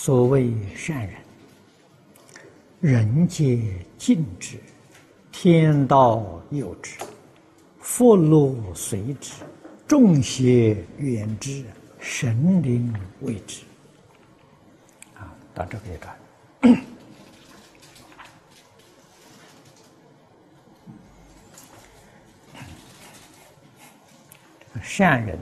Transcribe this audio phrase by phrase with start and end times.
[0.00, 1.16] 所谓善人，
[2.80, 3.58] 人皆
[3.98, 4.56] 敬之，
[5.32, 6.96] 天道佑之，
[7.80, 9.32] 福禄随之，
[9.88, 11.64] 众邪远之，
[11.98, 13.64] 神灵为之。
[15.16, 16.16] 啊，到这个一段，
[24.80, 25.36] 善人。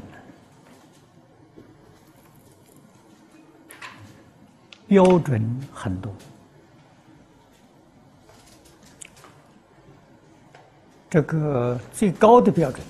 [4.87, 5.43] 标准
[5.73, 6.13] 很多，
[11.11, 12.81] 这个最高的标准，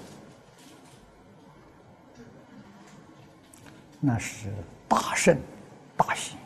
[3.98, 4.52] 那是
[4.86, 5.38] 大圣
[5.96, 6.38] 大贤。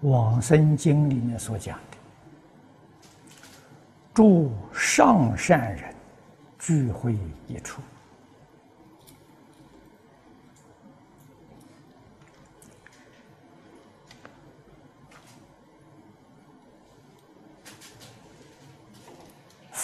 [0.00, 1.96] 往生经里面所讲的，
[4.12, 5.94] 诸上善人
[6.58, 7.16] 聚会
[7.46, 7.80] 一处。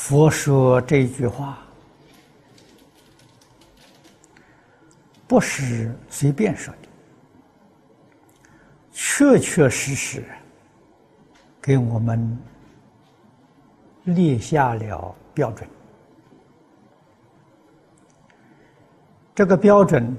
[0.09, 1.59] 佛说这句话，
[5.27, 6.89] 不是随便说的，
[8.91, 10.25] 确确实实
[11.61, 12.39] 给我们
[14.05, 15.69] 列下了标准。
[19.35, 20.17] 这个标准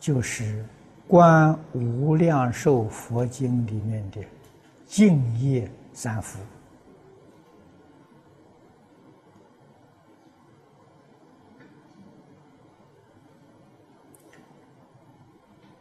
[0.00, 0.62] 就是
[1.06, 4.24] 《观无量寿佛经》里面的
[4.86, 6.38] 净业三福。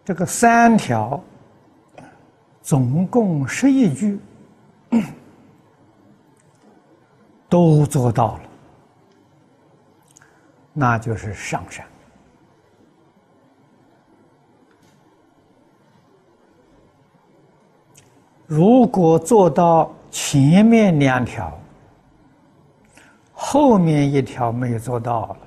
[0.06, 1.24] 这个三条，
[2.62, 4.20] 总共十一句，
[7.48, 8.42] 都做到了，
[10.74, 11.86] 那就是上善。
[18.46, 21.58] 如果做到前面两条，
[23.32, 25.38] 后面一条没有做到了，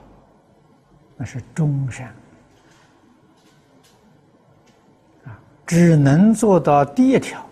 [1.16, 2.12] 那是中善。
[5.66, 7.44] 只能做到第一条，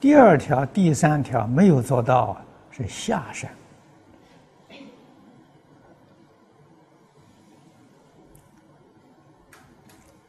[0.00, 2.36] 第二条、第三条没有做到，
[2.70, 3.50] 是下山。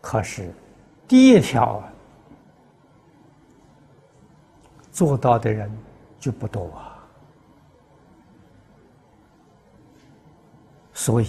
[0.02, 0.52] 可是
[1.08, 1.82] 第一条，
[4.92, 5.72] 做到的人
[6.20, 7.00] 就不多啊，
[10.94, 11.28] 所以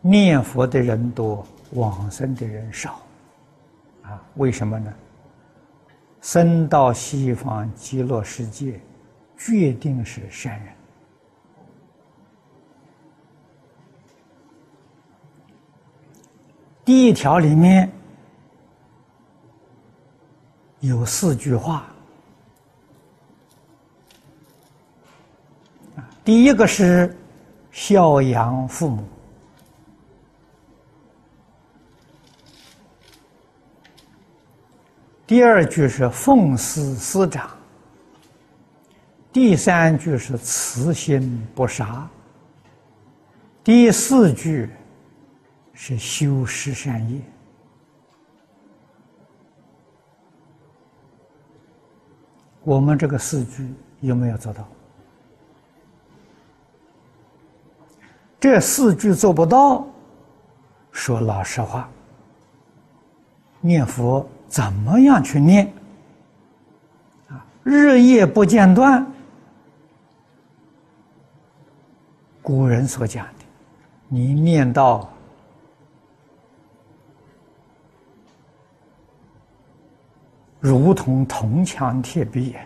[0.00, 3.00] 念佛的人多，往生的人少。
[4.06, 4.92] 啊，为什么呢？
[6.20, 8.80] 生到西方极乐世界，
[9.36, 10.74] 决定是善人。
[16.84, 17.90] 第一条里面
[20.80, 21.86] 有四句话，
[26.24, 27.16] 第一个是
[27.72, 29.04] 孝养父母。
[35.26, 37.50] 第二句是奉师师长，
[39.32, 42.08] 第三句是慈心不杀，
[43.64, 44.70] 第四句
[45.74, 47.20] 是修十善业。
[52.62, 53.68] 我们这个四句
[54.00, 54.64] 有没有做到？
[58.38, 59.84] 这四句做不到，
[60.92, 61.90] 说老实话，
[63.60, 64.24] 念佛。
[64.48, 65.72] 怎么样去念？
[67.28, 69.06] 啊，日夜不间断。
[72.42, 73.44] 古人所讲的，
[74.08, 75.12] 你念到
[80.60, 82.56] 如同铜墙铁壁，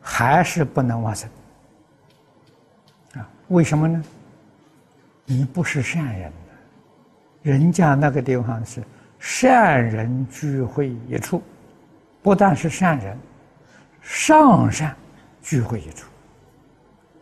[0.00, 1.30] 还是不能完成。
[3.14, 4.04] 啊，为什么呢？
[5.26, 6.32] 你不是善人
[7.42, 8.82] 人家那个地方是
[9.18, 11.42] 善人聚会一处，
[12.22, 13.18] 不但是善人，
[14.00, 14.94] 上善
[15.42, 16.08] 聚会一处，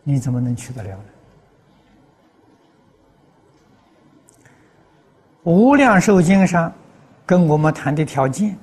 [0.03, 1.03] 你怎么能去得了呢？
[5.43, 6.73] 无量寿经上
[7.25, 8.57] 跟我们谈的条件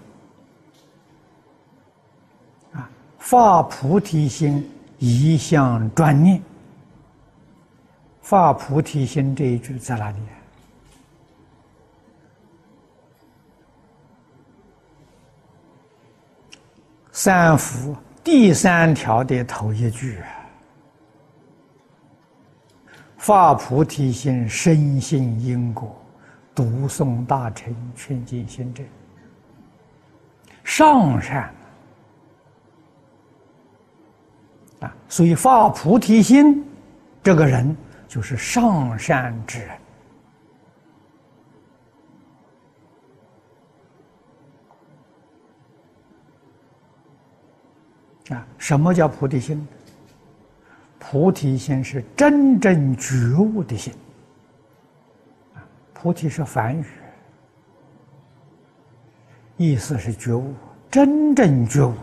[2.73, 4.69] 啊，发菩提心，
[4.99, 6.43] 一向专念。
[8.32, 10.17] 发菩提心这一句在哪里？
[17.11, 17.94] 三福
[18.25, 20.29] 第三条的头一句啊，
[23.19, 25.94] 发菩提心，深信因果，
[26.55, 28.82] 读诵大乘劝进心者，
[30.64, 31.55] 上善
[34.81, 34.96] 啊！
[35.06, 36.64] 所以发菩提心，
[37.23, 37.76] 这个人
[38.12, 39.70] 就是上善之人。
[48.37, 49.67] 啊，什么叫菩提心？
[50.99, 53.94] 菩提心是真正觉悟的心。
[55.94, 56.85] 菩提是梵语，
[59.56, 60.55] 意思是觉悟，
[60.91, 61.94] 真正觉悟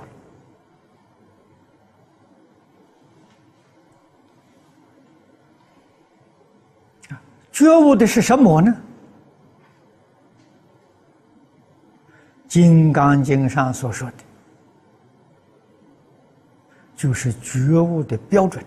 [7.60, 8.74] 觉悟的是什么呢？
[12.48, 14.14] 《金刚经》上所说的。
[16.96, 18.64] 就是觉悟的标准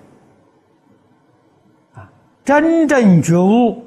[1.95, 2.11] 啊！
[2.45, 3.83] 真正觉悟，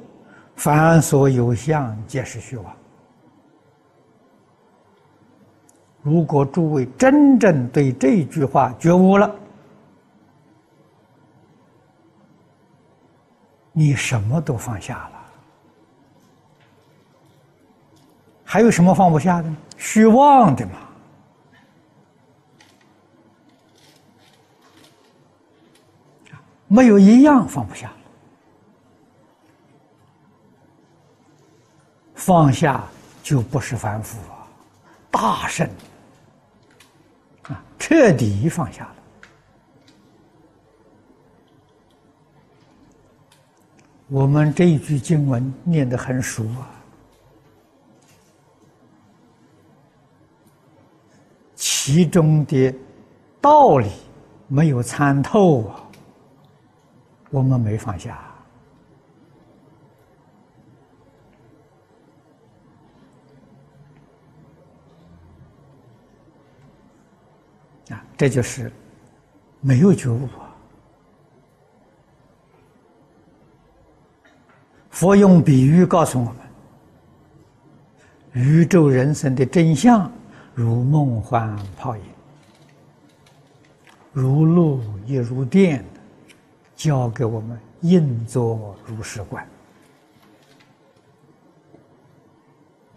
[0.56, 2.76] 凡所有相，皆是虚妄。
[6.02, 9.36] 如果诸位真正对这句话觉悟了，
[13.78, 15.26] 你什么都放下了，
[18.46, 19.58] 还有什么放不下的呢？
[19.78, 20.72] 虚妄的嘛。
[26.68, 27.92] 没有一样放不下，
[32.16, 32.82] 放下
[33.22, 34.48] 就不是凡夫啊，
[35.12, 35.70] 大圣
[37.44, 38.96] 啊，彻底放下了。
[44.08, 46.70] 我们这一句经文念得很熟啊，
[51.56, 52.72] 其中的
[53.42, 53.90] 道理
[54.48, 55.82] 没有参透啊。
[57.32, 58.16] 我们没放下
[67.90, 68.72] 啊，这就是
[69.62, 70.45] 没有觉悟啊。
[74.96, 76.36] 佛用比喻告诉我们：
[78.32, 80.10] 宇宙人生的真相，
[80.54, 82.04] 如梦幻泡影，
[84.14, 85.84] 如露亦如电。
[86.78, 89.48] 教给我们应作如是观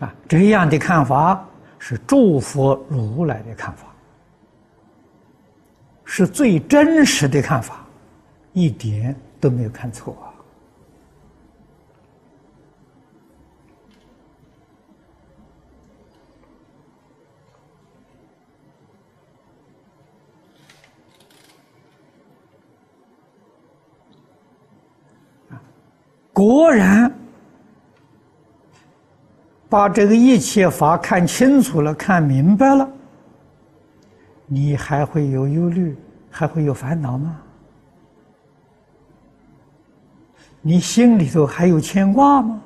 [0.00, 1.48] 啊，这样的看法
[1.78, 3.86] 是诸佛如来的看法，
[6.04, 7.86] 是最真实的看法，
[8.52, 10.27] 一点都没有看错啊。
[26.38, 27.12] 果然，
[29.68, 32.88] 把这个一切法看清楚了、看明白了，
[34.46, 35.98] 你还会有忧虑，
[36.30, 37.40] 还会有烦恼吗？
[40.62, 42.62] 你心里头还有牵挂吗？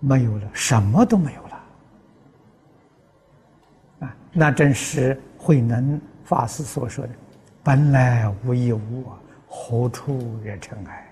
[0.00, 1.64] 没有了，什么都没有了。
[4.00, 7.12] 啊，那正是慧能法师所说的
[7.62, 9.04] ：“本来无一物，
[9.46, 11.04] 何处惹尘埃？”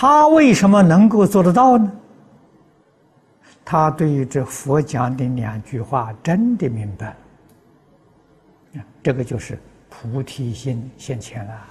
[0.00, 1.90] 他为什么能够做得到呢？
[3.64, 7.08] 他对于这佛讲的两句话真的明白
[8.74, 9.58] 了，这个就是
[9.90, 11.66] 菩提心现前了，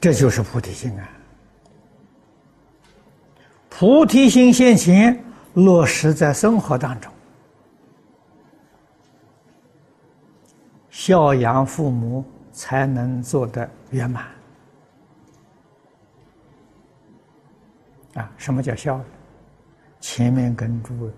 [0.00, 1.08] 这就是菩提心啊！
[3.70, 7.11] 菩提心现前，落实在生活当中。
[11.04, 14.24] 孝养父母才能做得圆满
[18.14, 18.30] 啊！
[18.36, 19.00] 什么叫孝？
[19.98, 21.10] 前面跟诸位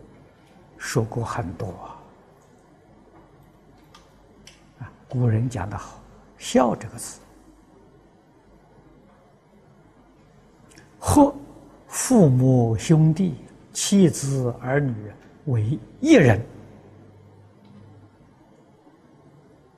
[0.78, 1.66] 说过很多
[4.78, 4.90] 啊。
[5.06, 6.00] 古人讲的好
[6.38, 7.20] ，“孝”这个词，
[10.98, 11.30] 和
[11.88, 13.34] 父母兄弟、
[13.74, 14.94] 妻子儿女
[15.44, 16.40] 为一人。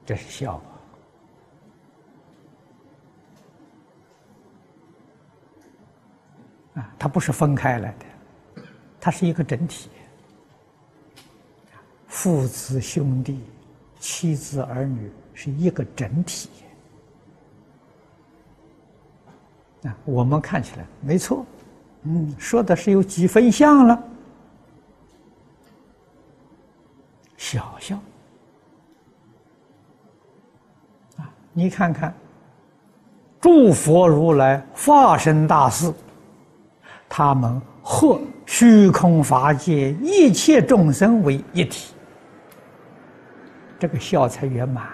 [0.07, 0.63] 这是孝
[6.75, 6.95] 啊！
[6.97, 8.63] 它不是分开来的，
[9.01, 9.91] 它是一个整体。
[12.07, 13.43] 父子兄弟、
[13.99, 16.49] 妻子儿女是一个整体
[19.83, 19.99] 啊。
[20.05, 21.45] 我们看起来没错，
[22.05, 24.03] 嗯，说的是有几分像了，
[27.37, 27.99] 小孝。
[31.59, 32.13] 你看看，
[33.41, 35.91] 诸佛如来、化身大士，
[37.09, 41.95] 他们和虚空法界一切众生为一体，
[43.79, 44.87] 这个孝才圆满。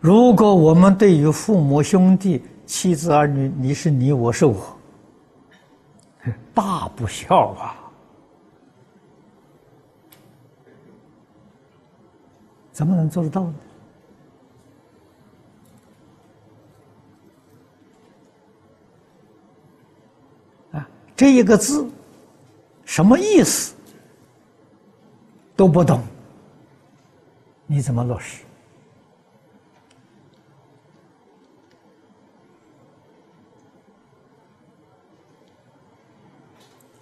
[0.00, 4.76] 如果我们对于父母兄弟、妻子儿女，你是你，我是我，
[6.52, 7.79] 大不孝啊！
[12.80, 13.54] 怎么能做得到呢？
[20.72, 21.86] 啊，这一个字
[22.86, 23.74] 什么意思
[25.54, 26.02] 都不懂，
[27.66, 28.42] 你怎么落实？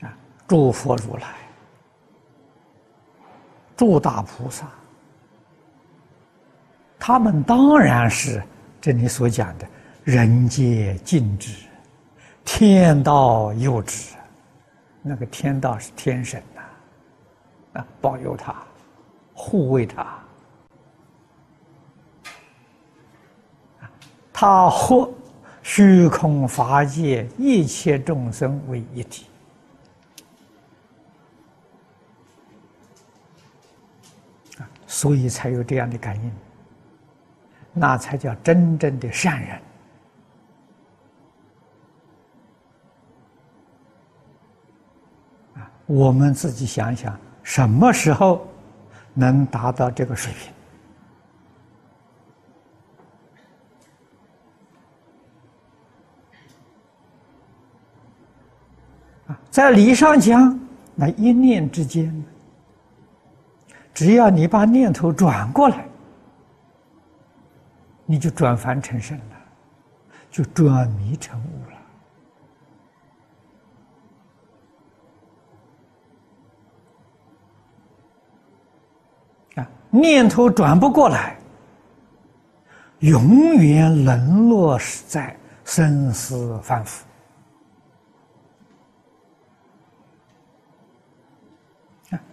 [0.01, 0.11] 啊
[0.49, 1.37] 诸佛如来，
[3.77, 4.69] 诸大菩萨，
[7.09, 8.43] 他们当然是
[8.83, 9.67] 这里所讲的
[10.05, 11.55] 人皆尽知，
[12.45, 14.13] 天道佑之。
[15.01, 18.55] 那个天道是天神呐，啊，保佑他，
[19.33, 20.19] 护卫他，
[24.31, 25.11] 他和
[25.63, 29.25] 虚空法界一切众生为一体。
[34.87, 36.31] 所以才有这样的感应，
[37.79, 39.61] 那才叫真正的善人
[45.55, 45.71] 啊！
[45.87, 48.47] 我们自己想一想，什么时候
[49.15, 50.53] 能达到这个水平
[59.29, 59.41] 啊？
[59.51, 60.59] 在理上讲，
[60.95, 62.25] 那一念之间。
[63.95, 65.88] 只要你把念头转过来，
[68.11, 69.37] 你就转凡成圣了，
[70.31, 71.71] 就转迷成悟
[79.57, 79.63] 了。
[79.63, 81.39] 啊，念头转不过来，
[83.01, 87.05] 永远沦落在生死反复。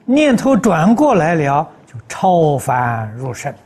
[0.05, 3.59] 念头转过来了，就超凡入圣了。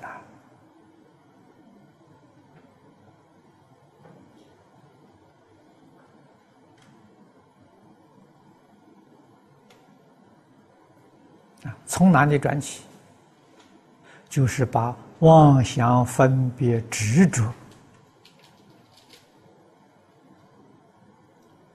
[11.70, 12.84] 啊，从哪里转起？
[14.30, 17.52] 就是把妄想、分别、执着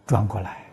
[0.07, 0.65] 转过来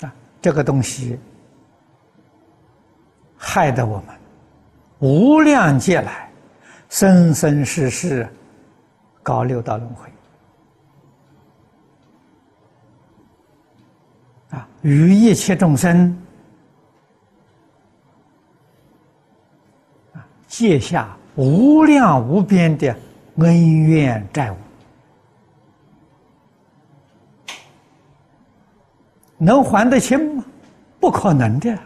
[0.00, 0.10] 啊。
[0.40, 1.20] 这个东西
[3.36, 4.18] 害得我们
[5.00, 6.32] 无量劫来
[6.88, 8.26] 生生世世
[9.22, 10.09] 搞六道轮回
[14.50, 16.16] 啊，与一切众生
[20.12, 22.94] 啊借下无量无边的
[23.36, 24.56] 恩怨债务。
[29.38, 30.44] 能还得清吗？
[30.98, 31.78] 不可能的。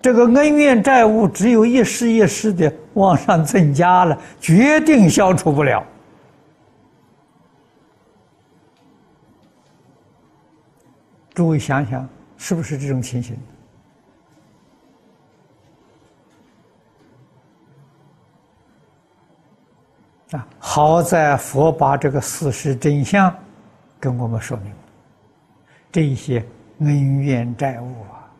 [0.00, 5.84] 这个恩怨债务只有一世一世的往上增加了，决定消除不了。
[11.34, 13.38] 诸位想想，是不是这种情形？
[20.32, 23.34] 啊，好在佛把这个事实真相
[23.98, 24.72] 跟我们说明。
[25.90, 26.44] 这些
[26.78, 28.30] 恩怨债务啊，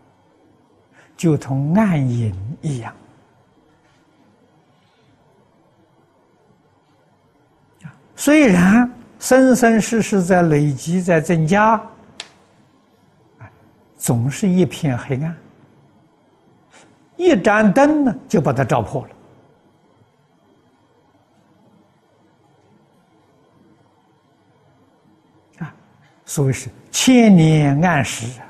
[1.16, 2.94] 就同暗影一样
[8.14, 11.80] 虽然生生世世在累积，在增加，
[14.00, 15.36] 总是一片黑暗。
[17.18, 19.10] 一盏灯呢，就把它照破了
[25.58, 25.74] 啊。
[26.24, 28.40] 所谓是千年暗时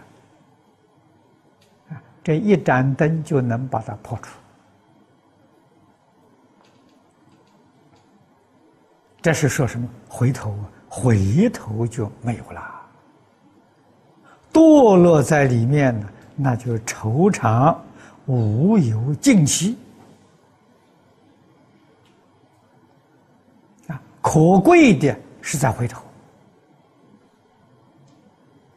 [1.89, 4.39] 啊，这一盏灯就能把它破除。
[9.21, 9.89] 这是说什么？
[10.09, 10.57] 回头，
[10.89, 12.80] 回头就没有了。
[14.53, 17.81] 堕落在里面呢，那就愁肠
[18.27, 19.77] 无有尽期
[23.89, 24.01] 啊。
[24.21, 26.03] 可贵的是在回头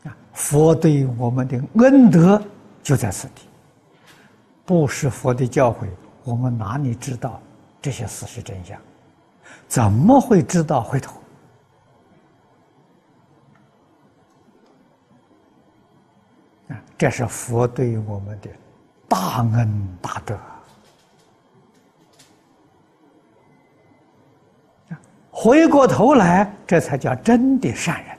[0.04, 2.42] 啊，佛对我们的恩德
[2.82, 3.44] 就在此地，
[4.66, 5.88] 不是佛的教诲，
[6.24, 7.42] 我们哪里知道
[7.82, 8.80] 这些事实真相？
[9.68, 11.20] 怎么会知道回头？
[16.98, 18.50] 这是佛对我们的
[19.08, 20.38] 大恩大德。
[25.30, 28.18] 回过头来，这才叫真的善人。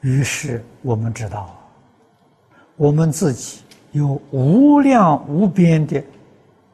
[0.00, 1.56] 于是我们知道，
[2.76, 6.02] 我们自己有无量无边的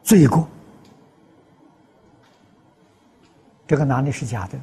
[0.02, 0.48] 罪过。
[3.66, 4.58] 这个哪里是假的？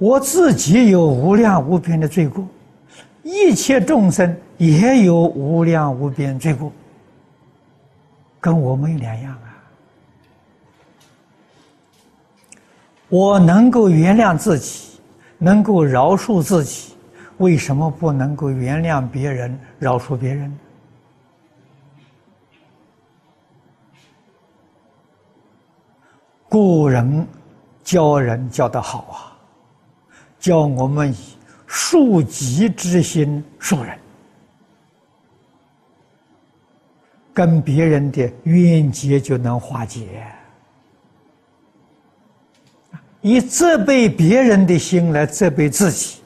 [0.00, 2.42] 我自己有无量无边的罪过，
[3.22, 4.34] 一切众生。
[4.56, 6.70] 也有无量无边罪过，
[8.38, 9.56] 跟我们两样啊！
[13.08, 15.00] 我能够原谅自己，
[15.38, 16.94] 能够饶恕自己，
[17.38, 20.54] 为什么不能够原谅别人、饶恕别人？
[26.50, 27.26] 古人
[27.82, 29.29] 教人教得好啊，
[30.40, 31.36] 教我们以
[31.68, 33.96] 恕己之心恕人。
[37.32, 40.26] 跟别人的冤结就能化解，
[43.20, 46.20] 以责备别人的心来责备自己，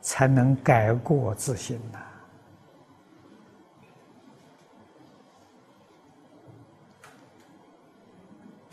[0.00, 1.98] 才能改过自新呐。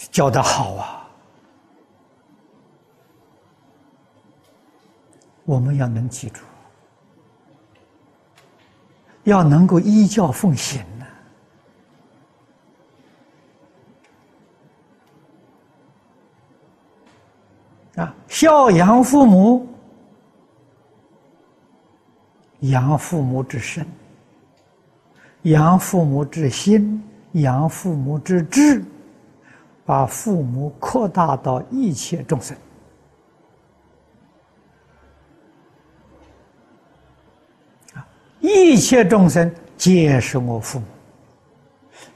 [0.10, 1.01] 教的好啊，
[5.52, 6.42] 我们要能记住。
[9.26, 11.06] 要能够依教奉行呢，
[18.02, 19.68] 啊，孝养父母，
[22.62, 23.86] 养父母之身，
[25.42, 28.84] 养父母之心，养父母之志，
[29.86, 32.56] 把父母扩大到一切众生。
[38.42, 40.86] 一切众生皆是我父母，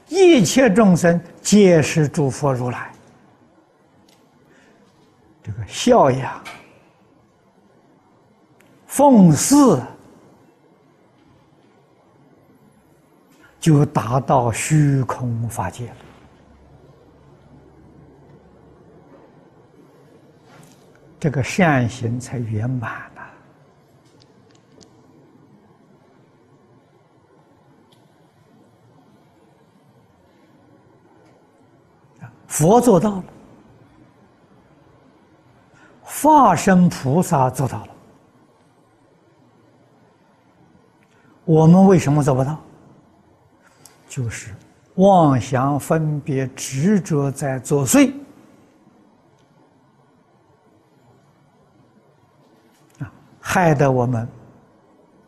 [0.08, 2.92] 一切众生皆是诸佛如来。
[5.42, 6.42] 这个孝养、
[8.86, 9.80] 奉祀，
[13.60, 15.96] 就达到虚空法界了，
[21.20, 23.15] 这个善行才圆满。
[32.56, 33.24] 佛做到了，
[36.02, 37.88] 化身菩萨做到了，
[41.44, 42.58] 我们为什么做不到？
[44.08, 44.54] 就是
[44.94, 48.10] 妄想分别执着在作祟
[53.00, 54.26] 啊，害得我们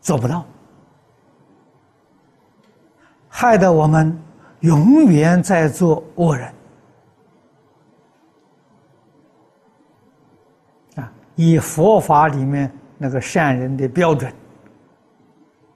[0.01, 0.43] 做不到，
[3.27, 4.19] 害得我们
[4.61, 6.51] 永远在做恶人。
[11.41, 14.29] 以佛法里面那个善人的标准，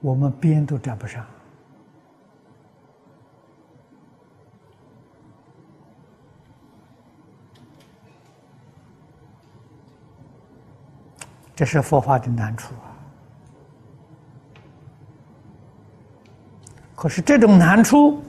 [0.01, 1.25] 我们边都沾不上。
[11.55, 12.91] 这是佛法的难处啊！
[16.93, 18.21] 可是这种难处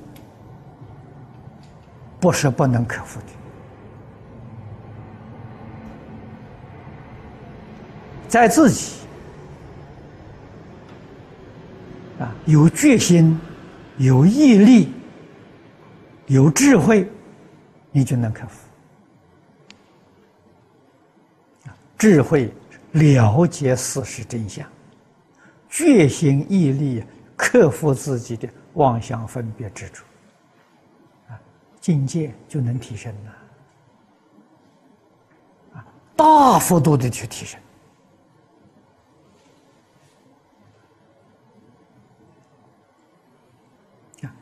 [2.21, 3.27] 不是不能克服的。
[8.35, 8.97] 在自己
[12.19, 13.39] 啊，有决心、
[13.97, 14.93] 有毅力、
[16.27, 17.09] 有智慧，
[17.93, 18.59] 你就能克服。
[21.97, 22.53] 智慧
[22.91, 24.69] 了解事实真相，
[25.69, 27.05] 决心毅力
[27.37, 30.03] 克服自己的妄想分别执着，
[31.29, 31.39] 啊，
[31.81, 33.33] 境界就能提升了，
[35.75, 37.61] 啊，大幅度的去提升。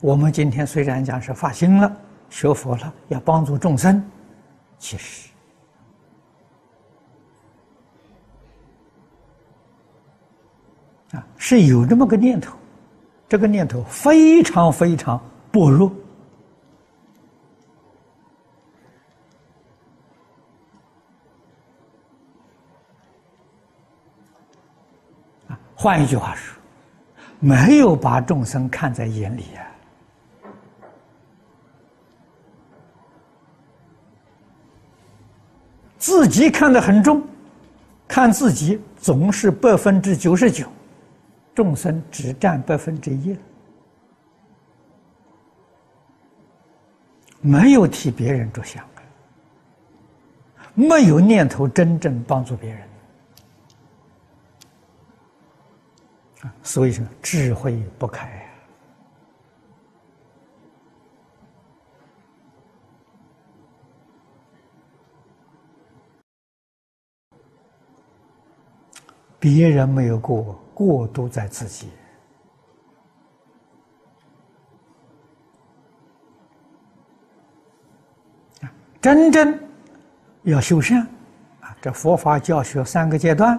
[0.02, 1.96] 我们今天虽然讲是发心了、
[2.28, 4.04] 学佛了，要帮助众生，
[4.76, 5.30] 其实
[11.12, 12.56] 啊是有这么个念头，
[13.28, 15.92] 这个念头非常非常薄弱。
[25.76, 26.60] 换一句话说，
[27.38, 29.68] 没有把众生看在眼里呀。
[36.02, 37.22] 自己看得很重，
[38.08, 40.66] 看自己总是百分之九十九，
[41.54, 43.38] 众生只占百分之一，
[47.40, 48.84] 没有替别人着想，
[50.74, 52.88] 没有念头真正帮助别人，
[56.40, 58.51] 啊，所以说智慧不开。
[69.42, 71.88] 别人没有过，过都在自己。
[78.60, 79.58] 啊真正
[80.44, 81.00] 要修善
[81.60, 83.58] 啊，这佛法教学三个阶段：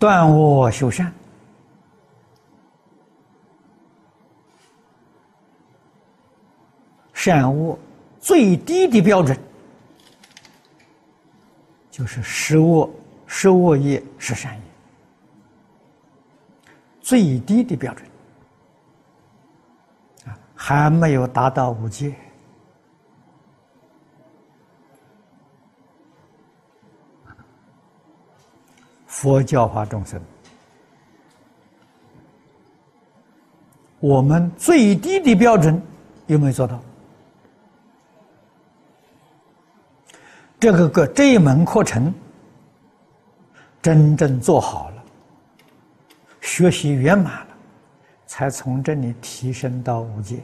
[0.00, 1.12] 断恶修善，
[7.12, 7.78] 善恶
[8.18, 9.38] 最低的标准
[11.88, 12.90] 就是十恶。
[13.36, 14.60] 十恶业是善业，
[17.00, 18.08] 最低的标准
[20.26, 22.14] 啊，还没有达到五戒。
[29.04, 30.22] 佛教化众生，
[33.98, 35.82] 我们最低的标准
[36.28, 36.80] 有没有做到？
[40.60, 42.14] 这个个这一门课程。
[43.84, 45.04] 真正做好了，
[46.40, 47.48] 学习圆满了，
[48.26, 50.40] 才从这里提升到五界，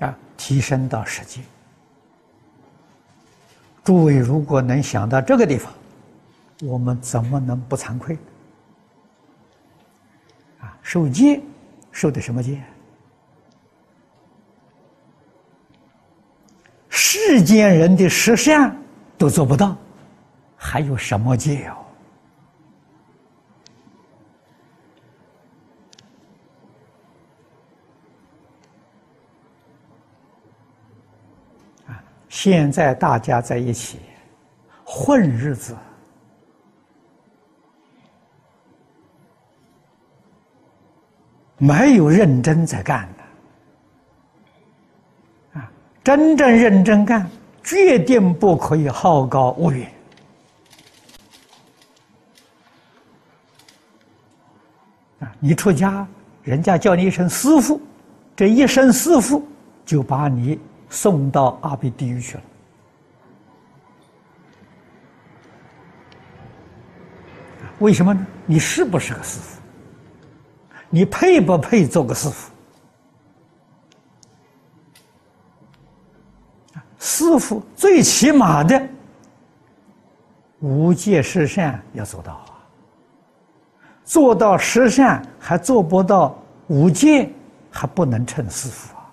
[0.00, 1.40] 啊，提升到十界。
[3.84, 5.72] 诸位如果能想到这个地方，
[6.62, 8.18] 我们怎么能不惭愧？
[10.58, 11.40] 啊，受戒，
[11.92, 12.60] 受的什么戒？
[16.88, 18.76] 世间人的实相
[19.16, 19.76] 都做不到。
[20.66, 21.76] 还有什么戒哦？
[31.86, 32.02] 啊！
[32.30, 34.00] 现在大家在一起
[34.84, 35.76] 混日子，
[41.58, 43.06] 没有认真在干
[45.52, 45.70] 的啊！
[46.02, 47.30] 真正认真干，
[47.62, 49.93] 决定不可以好高骛远。
[55.40, 56.06] 你出家，
[56.42, 57.80] 人家叫你一声师傅，
[58.34, 59.46] 这一声师傅
[59.84, 60.58] 就把你
[60.88, 62.42] 送到阿鼻地狱去了。
[67.80, 68.26] 为什么呢？
[68.46, 69.60] 你是不是个师傅？
[70.90, 72.50] 你配不配做个师傅？
[76.98, 78.80] 师傅最起码的
[80.60, 82.44] 无戒十善要做到。
[84.14, 87.28] 做到十善还做不到五戒，
[87.68, 89.10] 还不能称师傅啊！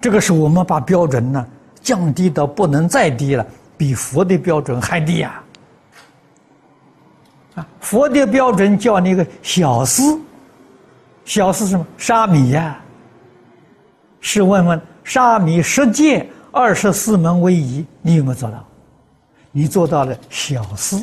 [0.00, 1.46] 这个是我们把标准呢
[1.80, 5.40] 降低到不能再低了，比佛的标准还低呀！
[7.54, 10.02] 啊，佛的标准叫那个小师，
[11.24, 12.76] 小师什么沙弥呀？
[14.20, 18.66] 试问问，沙弥十戒二十四门为宜，你有没有做到？
[19.52, 20.96] 你做到了小事，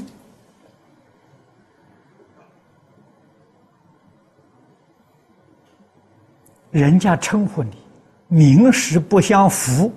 [6.71, 7.77] 人家称呼你
[8.27, 9.93] 名实不相符，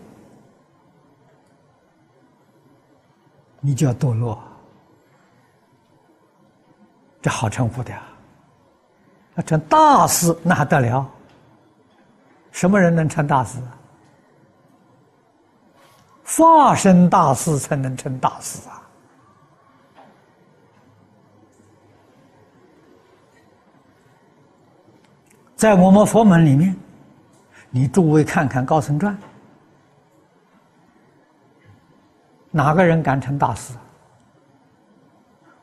[3.60, 4.38] 你就要堕落，
[7.22, 8.02] 这好称呼的呀。
[9.34, 11.10] 那成大事那还得了？
[12.50, 13.58] 什么人能成大事？
[16.24, 18.78] 发生大事才能成大事啊！
[25.56, 26.76] 在我们佛门里面，
[27.70, 29.14] 你诸位看看《高僧传》，
[32.50, 33.74] 哪个人敢成大事？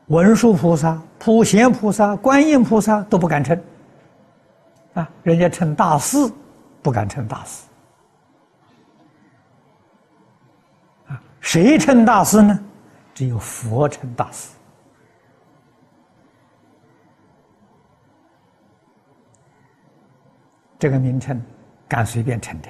[0.08, 3.62] 文殊菩萨、普贤菩萨、观音菩萨都不敢称，
[4.94, 6.18] 啊，人家称大事，
[6.82, 7.69] 不敢称大事。
[11.50, 12.60] 谁称大师呢？
[13.12, 14.50] 只有佛称大师。
[20.78, 21.42] 这个名称
[21.88, 22.70] 敢随便称的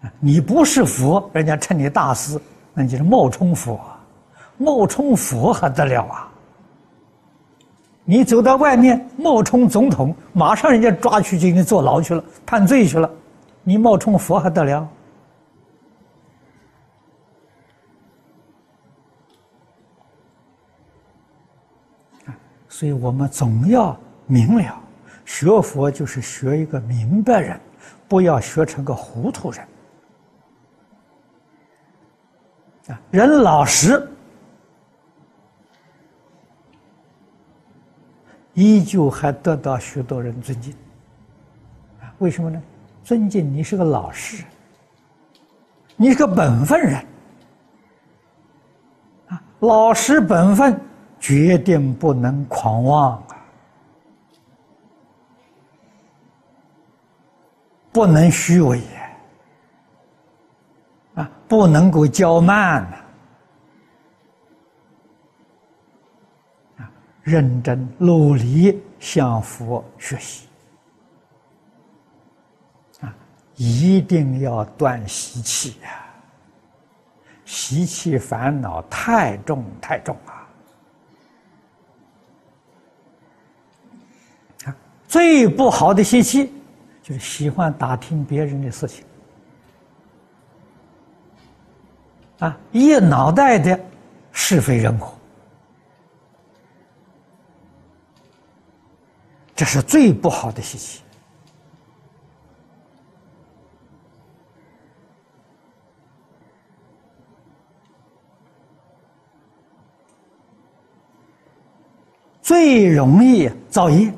[0.00, 0.10] 啊！
[0.18, 2.40] 你不是佛，人家称你大师，
[2.72, 3.78] 那你就是冒充佛，
[4.56, 6.32] 冒充佛还得了啊！
[8.02, 13.10] 你走到外面冒充总统，马上人家抓去就给你坐牢去了，判罪去了，
[13.62, 14.88] 你冒充佛还得了？
[22.76, 24.78] 所以我们总要明了。
[25.24, 27.58] 学佛就是学一个明白人，
[28.06, 29.66] 不要学成个糊涂人。
[32.88, 34.06] 啊，人老实，
[38.52, 40.76] 依旧还得到许多人尊敬。
[42.18, 42.62] 为什么呢？
[43.02, 44.46] 尊敬你是个老实人，
[45.96, 47.06] 你是个本分人。
[49.28, 50.78] 啊，老实本分，
[51.26, 53.36] 决定不能狂妄啊。
[57.92, 58.80] 不能虚伪
[61.16, 61.28] 啊！
[61.48, 62.84] 不能够骄慢
[66.76, 66.92] 啊！
[67.22, 70.46] 认真努力向佛学习
[73.00, 73.12] 啊！
[73.56, 76.06] 一定要断习气呀！
[77.46, 80.46] 习气烦恼太重太重啊！
[84.66, 84.76] 啊，
[85.08, 86.52] 最不好的习气。
[87.02, 89.04] 就是喜欢打听别人的事情，
[92.40, 93.78] 啊，一脑袋的
[94.32, 95.16] 是非人和，
[99.54, 101.00] 这是最不好的习气。
[112.42, 114.12] 最容易造业。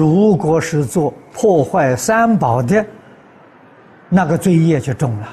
[0.00, 2.86] 如果是做破坏三宝的，
[4.08, 5.28] 那个罪业就重了。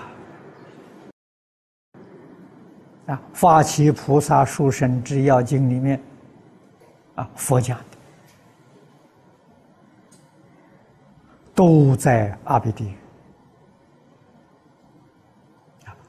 [3.06, 5.98] 啊，《发起菩萨殊胜之要经》里面，
[7.16, 7.86] 啊，佛讲的，
[11.56, 12.94] 都在阿鼻地狱。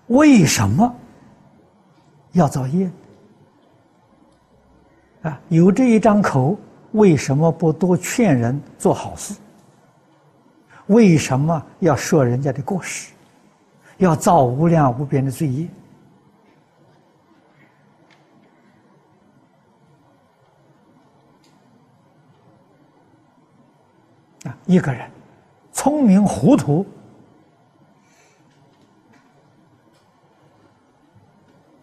[0.08, 0.92] 为什么
[2.32, 2.90] 要造业？
[5.22, 6.58] 啊，有这一张口。
[6.92, 9.34] 为什么不多劝人做好事？
[10.86, 13.12] 为什么要说人家的过失？
[13.98, 15.68] 要造无量无边的罪业？
[24.44, 25.10] 啊，一个人
[25.72, 26.86] 聪明糊涂，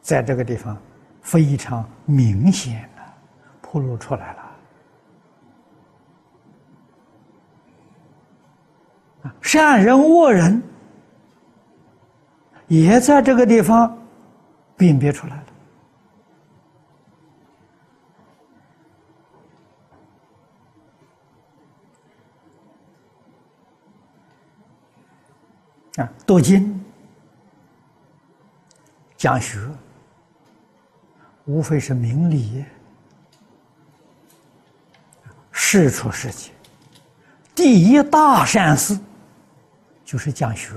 [0.01, 0.75] 在这个地方
[1.21, 3.03] 非常明显的
[3.61, 4.44] 铺露出来了。
[9.41, 10.61] 善人恶人，
[12.67, 13.97] 也在这个地方
[14.75, 15.43] 辨别出来了。
[26.03, 26.83] 啊，读经
[29.15, 29.57] 讲学，
[31.45, 32.65] 无非是明理，
[35.51, 36.53] 事出世间，
[37.55, 38.99] 第一大善事。
[40.05, 40.75] 就是讲学。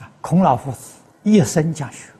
[0.00, 2.10] 啊，孔老夫子一生讲学，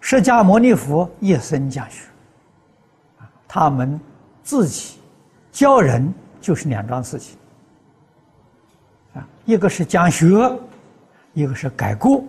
[0.00, 2.08] 释迦牟尼佛一生讲学，
[3.46, 3.98] 他们
[4.42, 4.98] 自己
[5.52, 7.38] 教人就是两桩事情。
[9.14, 10.58] 啊，一个是讲学，
[11.32, 12.24] 一个是改过。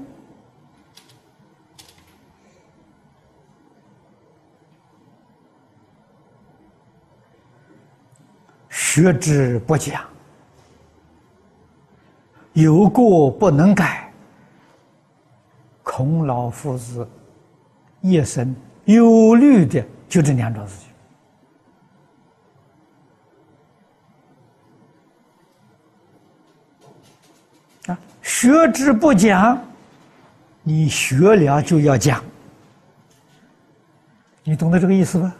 [8.98, 10.04] 学之不讲，
[12.54, 14.12] 有过不能改。
[15.84, 17.08] 孔老夫子
[18.02, 18.56] 一生
[18.86, 20.74] 忧虑的就这两桩事
[27.86, 28.00] 情啊！
[28.24, 29.64] 学之不讲，
[30.64, 32.24] 你学了就要讲，
[34.44, 35.32] 你懂得这个意思吧？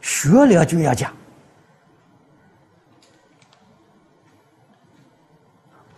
[0.00, 1.12] 学了就要讲。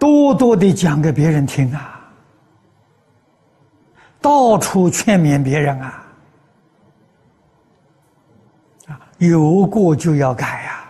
[0.03, 2.01] 多多的讲给别人听啊，
[4.21, 6.05] 到处劝勉别人啊，
[8.89, 10.85] 啊有过就要改呀！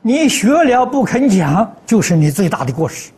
[0.00, 3.12] 你学了不肯讲，就是你最大的过失。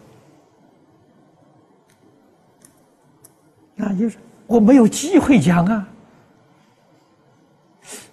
[3.76, 4.18] 那就是
[4.48, 5.86] 我没有机会讲啊！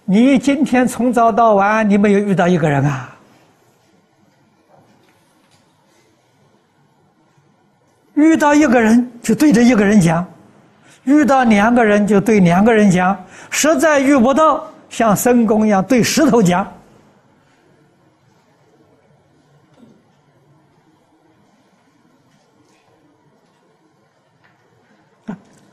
[0.05, 3.17] 你今天从早到晚，你没有遇到一个人啊？
[8.21, 10.25] 遇到一个人就对着一个人讲，
[11.05, 13.17] 遇到两个人就对两个人讲，
[13.49, 16.71] 实在遇不到，像孙公一样对石头讲。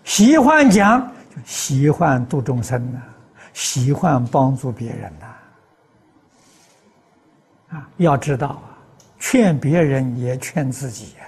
[0.05, 2.99] 喜欢讲，就喜欢度众生呐，
[3.53, 5.27] 喜欢帮助别人呐。
[7.77, 8.73] 啊，要知道啊，
[9.21, 11.28] 劝别人也劝自己呀。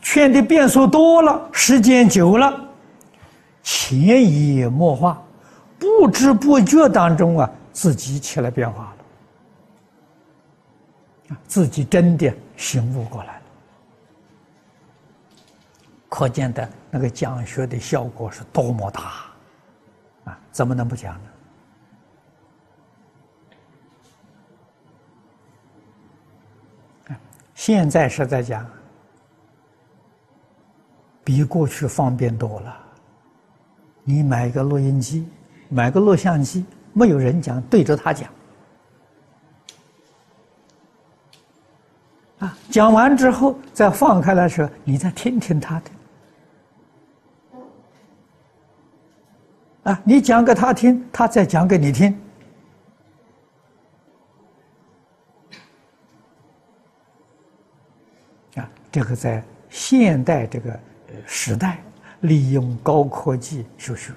[0.00, 2.68] 劝的变数多了，时间久了，
[3.62, 5.20] 潜移默化，
[5.78, 8.96] 不知不觉当中啊，自己起了变化了，
[11.34, 13.42] 啊自己真的醒悟过来了，
[16.08, 19.02] 可见的那个讲学的效果是多么大，
[20.24, 21.20] 啊，怎么能不讲呢？
[27.54, 28.66] 现在是在讲。
[31.24, 32.78] 比过去方便多了。
[34.04, 35.28] 你买个录音机，
[35.68, 38.28] 买个录像机，没有人讲，对着他讲。
[42.40, 45.90] 啊，讲完之后再放开来说，你再听听他的。
[49.84, 52.20] 啊，你讲给他听，他再讲给你听。
[58.56, 60.80] 啊，这个在现代这个。
[61.26, 61.82] 时代
[62.20, 64.12] 利用高科技学学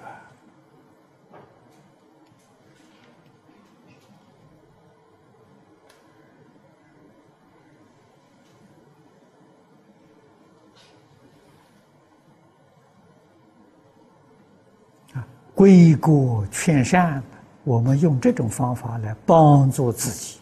[15.13, 17.23] 啊，归国劝善，
[17.63, 20.39] 我们用这种方法来帮助自己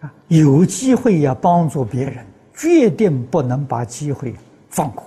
[0.00, 2.29] 啊，有机会要帮助别人。
[2.60, 4.34] 决定不能把机会
[4.68, 5.02] 放过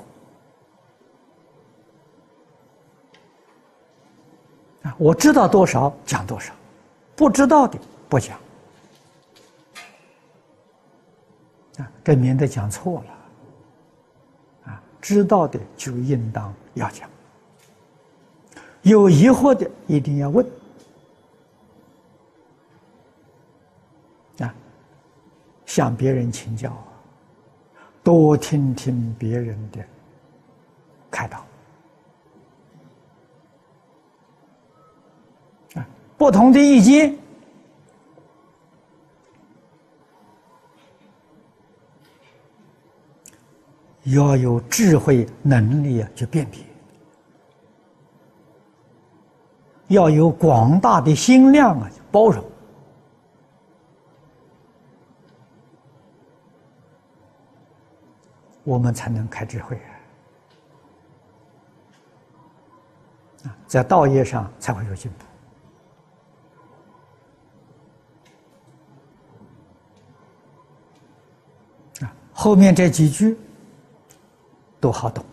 [4.82, 4.96] 啊！
[4.98, 6.52] 我知道多少讲多少，
[7.16, 7.78] 不知道的
[8.10, 8.36] 不讲
[11.78, 14.82] 啊，这免得讲错了啊！
[15.00, 17.08] 知道的就应当要讲，
[18.82, 20.44] 有疑惑的一定要问
[24.40, 24.52] 啊，
[25.68, 26.76] 向别人请教。
[28.04, 29.80] 多听听别人的
[31.10, 31.38] 开导。
[35.76, 35.88] 啊，
[36.18, 37.18] 不同的意见。
[44.08, 46.60] 要有智慧能力啊，去辨别；
[49.88, 52.44] 要有广大的心量啊，包容。
[58.64, 59.78] 我们才能开智慧
[63.44, 63.52] 啊！
[63.68, 65.12] 在道业上才会有进
[72.00, 72.16] 步啊！
[72.32, 73.38] 后面这几句
[74.80, 75.26] 都好懂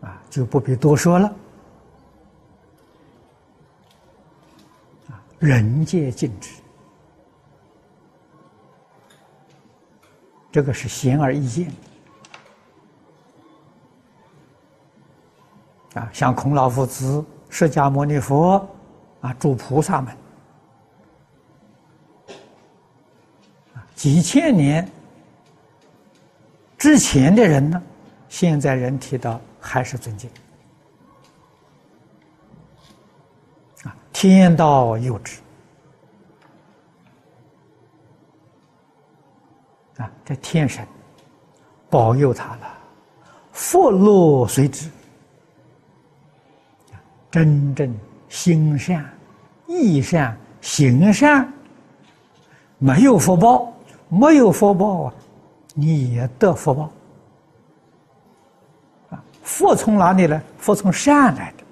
[0.00, 1.28] 啊，就不必多说了
[5.10, 5.22] 啊！
[5.38, 6.54] 人皆尽之，
[10.50, 11.87] 这个是显而易见的。
[15.98, 18.64] 啊，像孔老夫子、释迦牟尼佛，
[19.20, 20.16] 啊，诸菩萨们，
[23.96, 24.88] 几千年
[26.76, 27.82] 之前的人呢，
[28.28, 30.30] 现在人提到还是尊敬。
[33.82, 35.40] 啊，天道佑之，
[39.96, 40.86] 啊，这天神
[41.90, 42.78] 保佑他了，
[43.50, 44.88] 福禄随之。
[47.30, 47.94] 真正
[48.28, 49.04] 心善、
[49.66, 51.52] 意善、行善，
[52.78, 53.72] 没有福报，
[54.08, 55.14] 没有福报啊，
[55.74, 56.90] 你也得福报。
[59.10, 60.40] 啊，福从哪里来？
[60.58, 61.64] 福从善来的，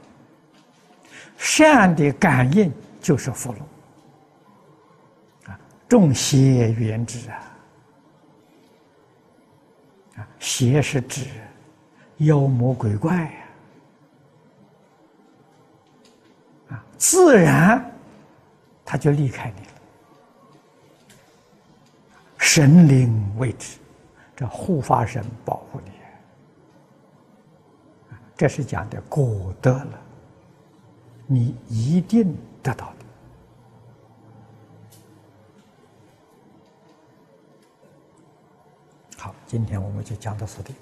[1.38, 3.58] 善的感应就是福禄。
[5.50, 7.42] 啊，众邪缘之啊，
[10.16, 11.26] 啊，邪是指
[12.18, 13.45] 妖魔鬼怪呀，啊，
[16.98, 17.92] 自然
[18.84, 19.72] 他就离开你了。
[22.38, 23.78] 神灵为之，
[24.34, 25.90] 这护法神保护你，
[28.36, 29.98] 这是讲的果得了，
[31.26, 32.96] 你一定得到的。
[39.18, 40.74] 好，今天我们就讲到此地。